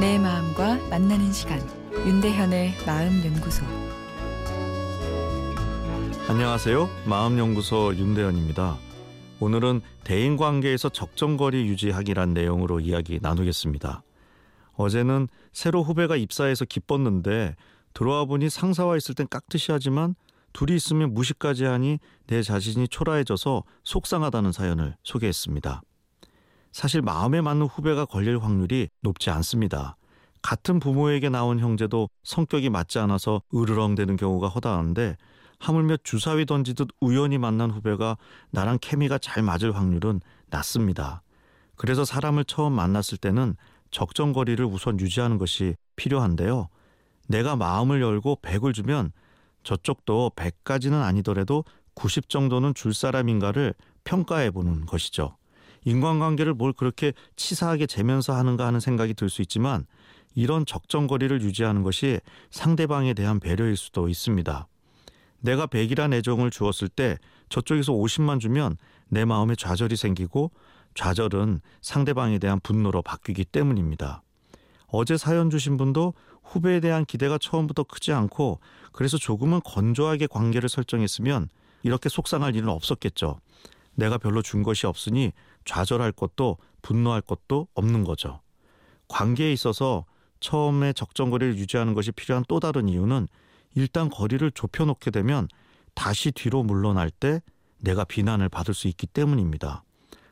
[0.00, 1.58] 내 마음과 만나는 시간
[1.92, 3.64] 윤대현의 마음 연구소
[6.28, 6.88] 안녕하세요.
[7.04, 8.76] 마음 연구소 윤대현입니다.
[9.40, 14.04] 오늘은 대인 관계에서 적정거리 유지하기란 내용으로 이야기 나누겠습니다.
[14.76, 17.56] 어제는 새로 후배가 입사해서 기뻤는데
[17.92, 20.14] 들어와 보니 상사와 있을 땐 깍듯이 하지만
[20.52, 25.82] 둘이 있으면 무시까지 하니 내 자신이 초라해져서 속상하다는 사연을 소개했습니다.
[26.72, 29.96] 사실 마음에 맞는 후배가 걸릴 확률이 높지 않습니다.
[30.42, 35.16] 같은 부모에게 나온 형제도 성격이 맞지 않아서 으르렁대는 경우가 허다한데
[35.58, 38.16] 하물며 주사위 던지듯 우연히 만난 후배가
[38.50, 41.22] 나랑 케미가 잘 맞을 확률은 낮습니다.
[41.76, 43.56] 그래서 사람을 처음 만났을 때는
[43.90, 46.68] 적정거리를 우선 유지하는 것이 필요한데요.
[47.28, 49.12] 내가 마음을 열고 100을 주면
[49.64, 53.74] 저쪽도 100까지는 아니더라도 90 정도는 줄 사람인가를
[54.04, 55.36] 평가해 보는 것이죠.
[55.88, 59.86] 인간관계를 뭘 그렇게 치사하게 재면서 하는가 하는 생각이 들 수 있지만
[60.34, 64.66] 이런 적정거리를 유지하는 것이 상대방에 대한 배려일 수도 있습니다.
[65.40, 68.76] 내가 100이란 애정을 주었을 때 저쪽에서 50만 주면
[69.08, 70.50] 내 마음에 좌절이 생기고
[70.94, 74.22] 좌절은 상대방에 대한 분노로 바뀌기 때문입니다.
[74.88, 78.60] 어제 사연 주신 분도 후배에 대한 기대가 처음부터 크지 않고
[78.92, 81.48] 그래서 조금은 건조하게 관계를 설정했으면
[81.82, 83.38] 이렇게 속상할 일은 없었겠죠.
[83.98, 85.32] 내가 별로 준 것이 없으니
[85.64, 88.40] 좌절할 것도 분노할 것도 없는 거죠.
[89.08, 90.04] 관계에 있어서
[90.38, 93.26] 처음에 적정 거리를 유지하는 것이 필요한 또 다른 이유는
[93.74, 95.48] 일단 거리를 좁혀놓게 되면
[95.94, 97.42] 다시 뒤로 물러날 때
[97.80, 99.82] 내가 비난을 받을 수 있기 때문입니다.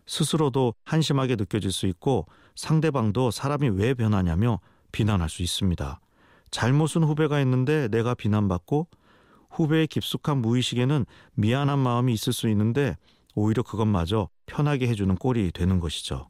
[0.06, 4.60] 스스로도 한심하게 느껴질 수 있고 상대방도 사람이 왜 변하냐며
[4.92, 6.00] 비난할 수 있습니다.
[6.52, 8.86] 잘못은 후배가 있는데 내가 비난받고
[9.50, 12.96] 후배의 깊숙한 무의식에는 미안한 마음이 있을 수 있는데
[13.36, 16.28] 오히려 그것마저 편하게 해주는 꼴이 되는 것이죠.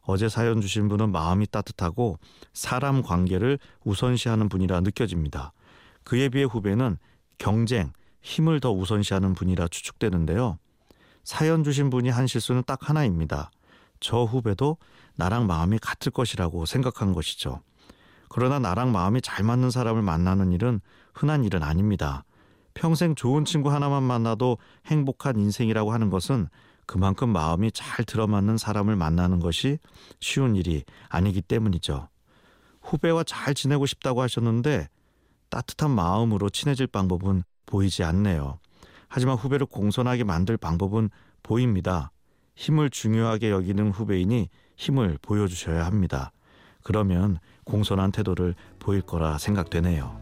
[0.00, 2.18] 어제 사연 주신 분은 마음이 따뜻하고
[2.54, 5.52] 사람 관계를 우선시하는 분이라 느껴집니다.
[6.04, 6.96] 그에 비해 후배는
[7.38, 7.92] 경쟁,
[8.22, 10.58] 힘을 더 우선시하는 분이라 추측되는데요.
[11.22, 13.50] 사연 주신 분이 한 실수는 딱 하나입니다.
[14.00, 14.78] 저 후배도
[15.16, 17.60] 나랑 마음이 같을 것이라고 생각한 것이죠.
[18.30, 20.80] 그러나 나랑 마음이 잘 맞는 사람을 만나는 일은
[21.14, 22.24] 흔한 일은 아닙니다.
[22.74, 26.48] 평생 좋은 친구 하나만 만나도 행복한 인생이라고 하는 것은
[26.86, 29.78] 그만큼 마음이 잘 들어맞는 사람을 만나는 것이
[30.20, 32.08] 쉬운 일이 아니기 때문이죠.
[32.82, 34.88] 후배와 잘 지내고 싶다고 하셨는데
[35.48, 38.58] 따뜻한 마음으로 친해질 방법은 보이지 않네요.
[39.08, 41.10] 하지만 후배를 공손하게 만들 방법은
[41.42, 42.10] 보입니다.
[42.56, 46.32] 힘을 중요하게 여기는 후배이니 힘을 보여주셔야 합니다.
[46.82, 50.21] 그러면 공손한 태도를 보일 거라 생각되네요.